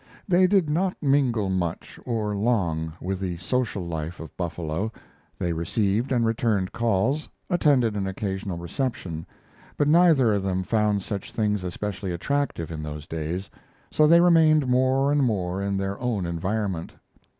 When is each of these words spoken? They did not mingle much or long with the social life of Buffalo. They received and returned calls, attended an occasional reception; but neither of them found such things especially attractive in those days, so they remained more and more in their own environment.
They 0.27 0.47
did 0.47 0.67
not 0.67 0.97
mingle 0.99 1.51
much 1.51 1.99
or 2.07 2.35
long 2.35 2.91
with 2.99 3.19
the 3.19 3.37
social 3.37 3.85
life 3.85 4.19
of 4.19 4.35
Buffalo. 4.35 4.91
They 5.37 5.53
received 5.53 6.11
and 6.11 6.25
returned 6.25 6.71
calls, 6.71 7.29
attended 7.51 7.95
an 7.95 8.07
occasional 8.07 8.57
reception; 8.57 9.27
but 9.77 9.87
neither 9.87 10.33
of 10.33 10.41
them 10.41 10.63
found 10.63 11.03
such 11.03 11.31
things 11.31 11.63
especially 11.63 12.11
attractive 12.11 12.71
in 12.71 12.81
those 12.81 13.05
days, 13.05 13.51
so 13.91 14.07
they 14.07 14.21
remained 14.21 14.65
more 14.65 15.11
and 15.11 15.21
more 15.21 15.61
in 15.61 15.77
their 15.77 15.99
own 15.99 16.25
environment. 16.25 16.93